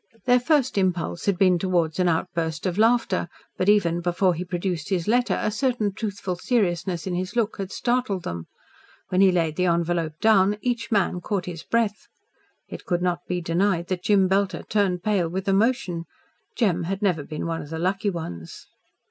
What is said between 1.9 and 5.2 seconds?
an outburst of laughter, but even before he produced his